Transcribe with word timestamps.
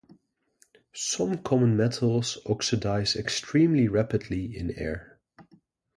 Some 0.95 1.43
common 1.43 1.77
metals 1.77 2.39
oxidize 2.47 3.15
extremely 3.15 3.87
rapidly 3.87 4.45
in 4.45 4.71
air. 4.71 5.19